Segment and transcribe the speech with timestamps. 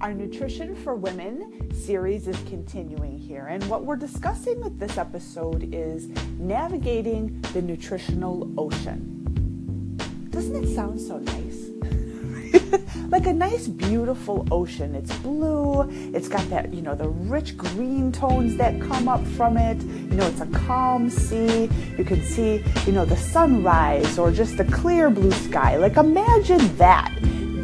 [0.00, 5.74] Our Nutrition for Women series is continuing here, and what we're discussing with this episode
[5.74, 6.06] is
[6.38, 9.96] navigating the nutritional ocean.
[10.30, 11.68] Doesn't it sound so nice?
[13.08, 14.94] like a nice, beautiful ocean.
[14.94, 19.56] It's blue, it's got that, you know, the rich green tones that come up from
[19.56, 19.82] it.
[19.82, 21.68] You know, it's a calm sea.
[21.96, 25.76] You can see, you know, the sunrise or just the clear blue sky.
[25.76, 27.12] Like, imagine that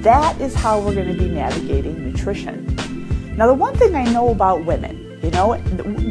[0.05, 2.77] that is how we're going to be navigating nutrition.
[3.38, 5.56] Now, the one thing I know about women, you know,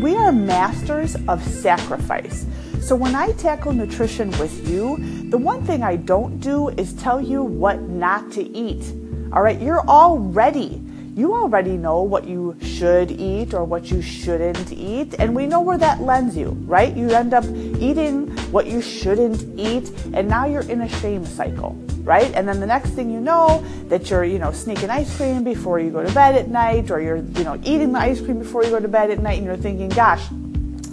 [0.01, 2.47] we are masters of sacrifice.
[2.81, 4.97] So when I tackle nutrition with you,
[5.29, 8.83] the one thing I don't do is tell you what not to eat.
[9.31, 10.81] All right, you're already
[11.15, 15.61] you already know what you should eat or what you shouldn't eat, and we know
[15.61, 16.91] where that lends you, right?
[16.97, 21.77] You end up eating what you shouldn't eat, and now you're in a shame cycle
[22.03, 22.31] right?
[22.33, 25.79] And then the next thing you know, that you're, you know, sneaking ice cream before
[25.79, 28.63] you go to bed at night, or you're, you know, eating the ice cream before
[28.63, 30.27] you go to bed at night, and you're thinking, gosh,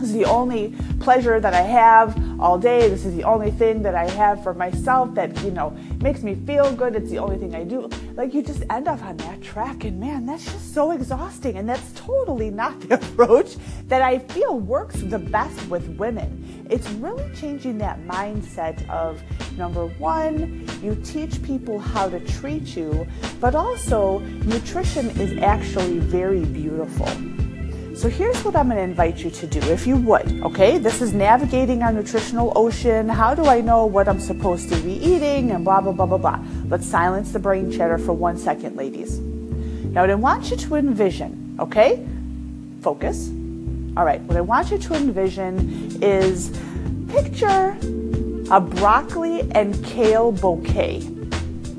[0.01, 2.89] this is the only pleasure that I have all day.
[2.89, 6.37] This is the only thing that I have for myself that, you know, makes me
[6.37, 6.97] feel good.
[6.97, 7.91] It's the only thing I do.
[8.15, 11.59] Like you just end up on that track and man, that's just so exhausting.
[11.59, 13.57] And that's totally not the approach
[13.89, 16.47] that I feel works the best with women.
[16.71, 19.21] It's really changing that mindset of
[19.59, 23.09] number one, you teach people how to treat you,
[23.41, 27.09] but also nutrition is actually very beautiful.
[27.97, 30.43] So here's what I'm going to invite you to do, if you would.
[30.43, 33.09] Okay, this is navigating our nutritional ocean.
[33.09, 36.19] How do I know what I'm supposed to be eating and blah, blah, blah, blah,
[36.19, 36.39] blah.
[36.69, 39.19] Let's silence the brain chatter for one second, ladies.
[39.19, 42.07] Now, I want you to envision, okay?
[42.81, 43.33] Focus.
[43.97, 46.57] All right, what I want you to envision is
[47.09, 47.77] picture
[48.51, 51.01] a broccoli and kale bouquet.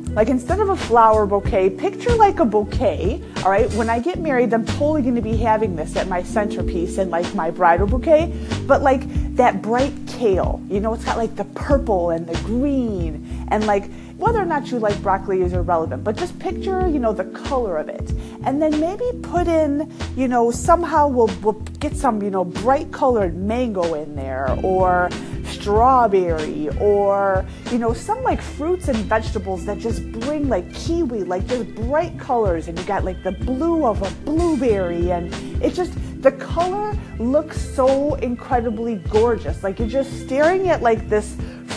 [0.10, 3.24] Like instead of a flower bouquet, picture like a bouquet.
[3.46, 6.22] All right, when I get married, I'm totally going to be having this at my
[6.22, 8.34] centerpiece and like my bridal bouquet,
[8.68, 9.04] but like
[9.38, 10.62] that bright kale.
[10.70, 14.70] You know, it's got like the purple and the green and like whether or not
[14.70, 18.12] you like broccoli is irrelevant, but just picture, you know, the color of it.
[18.44, 22.92] And then maybe put in, you know, somehow we'll, we'll get some, you know, bright
[22.92, 25.10] colored mango in there or
[25.52, 31.46] strawberry or you know some like fruits and vegetables that just bring like kiwi like
[31.48, 32.68] just bright colors.
[32.68, 35.12] And you got like the blue of a blueberry.
[35.12, 39.64] And it just the color looks so incredibly gorgeous.
[39.64, 41.36] Like you're just staring at like this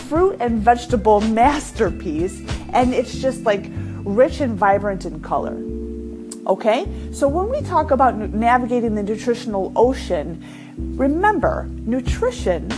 [0.08, 2.40] fruit and vegetable masterpiece.
[2.72, 3.70] And it's just like
[4.04, 5.56] rich and vibrant in color
[6.46, 10.42] okay so when we talk about navigating the nutritional ocean
[10.96, 12.68] remember nutrition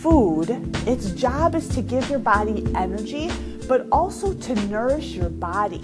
[0.00, 0.48] food,
[0.88, 3.30] its job is to give your body energy,
[3.68, 5.82] but also to nourish your body.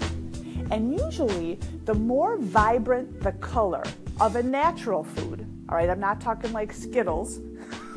[0.71, 3.83] And usually, the more vibrant the color
[4.19, 7.39] of a natural food, all right, I'm not talking like Skittles,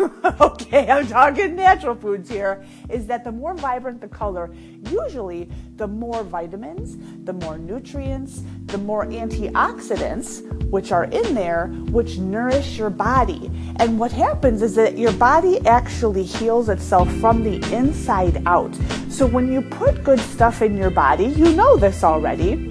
[0.40, 4.50] okay, I'm talking natural foods here, is that the more vibrant the color,
[4.90, 12.18] usually the more vitamins, the more nutrients, the more antioxidants, which are in there, which
[12.18, 13.50] nourish your body.
[13.76, 18.74] And what happens is that your body actually heals itself from the inside out.
[19.10, 22.70] So when you put good stuff in your body, you know this already,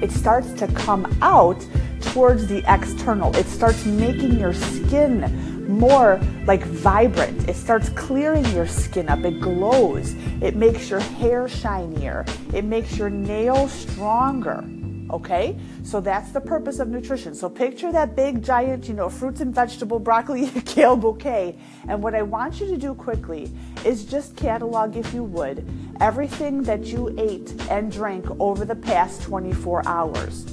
[0.00, 1.66] it starts to come out
[2.00, 3.34] towards the external.
[3.36, 7.48] It starts making your skin more like vibrant.
[7.48, 9.24] It starts clearing your skin up.
[9.24, 10.14] It glows.
[10.40, 12.24] It makes your hair shinier.
[12.54, 14.64] It makes your nails stronger.
[15.10, 15.58] Okay?
[15.84, 17.34] So that's the purpose of nutrition.
[17.34, 21.56] So picture that big, giant, you know, fruits and vegetable, broccoli, kale bouquet.
[21.88, 23.50] And what I want you to do quickly
[23.84, 25.66] is just catalog, if you would,
[26.00, 30.44] everything that you ate and drank over the past 24 hours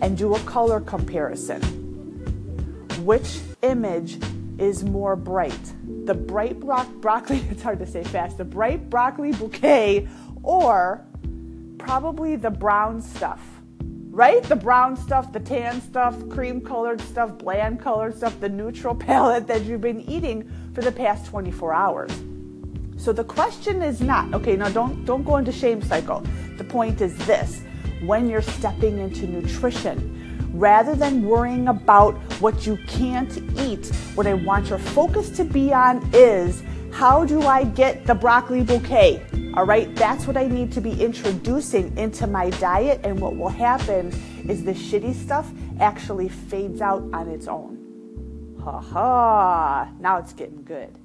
[0.00, 1.60] and do a color comparison.
[3.04, 4.18] Which image
[4.60, 5.72] is more bright.
[6.04, 10.08] The bright bro- broccoli, it's hard to say fast, the bright broccoli bouquet
[10.42, 11.04] or
[11.78, 13.40] probably the brown stuff,
[14.10, 14.42] right?
[14.42, 19.46] The brown stuff, the tan stuff, cream colored stuff, bland colored stuff, the neutral palette
[19.46, 22.12] that you've been eating for the past 24 hours.
[22.96, 26.22] So the question is not, okay, now don't don't go into shame cycle.
[26.58, 27.62] The point is this,
[28.04, 30.19] when you're stepping into nutrition,
[30.52, 35.72] rather than worrying about what you can't eat, what I want your focus to be
[35.72, 36.62] on is
[36.92, 39.22] how do I get the broccoli bouquet?
[39.54, 43.00] All right, that's what I need to be introducing into my diet.
[43.04, 44.08] And what will happen
[44.48, 45.50] is the shitty stuff
[45.80, 47.78] actually fades out on its own.
[48.62, 50.99] Ha ha, now it's getting good.